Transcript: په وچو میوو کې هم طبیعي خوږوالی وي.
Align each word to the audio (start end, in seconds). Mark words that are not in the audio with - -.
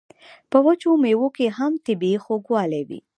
په 0.51 0.57
وچو 0.65 0.89
میوو 1.03 1.27
کې 1.37 1.45
هم 1.57 1.73
طبیعي 1.85 2.17
خوږوالی 2.23 2.81
وي. 2.89 2.99